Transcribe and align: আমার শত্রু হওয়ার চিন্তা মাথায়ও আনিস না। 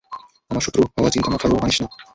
আমার 0.51 0.63
শত্রু 0.63 0.81
হওয়ার 0.87 1.13
চিন্তা 1.13 1.29
মাথায়ও 1.31 1.63
আনিস 1.63 1.77
না। 1.81 1.87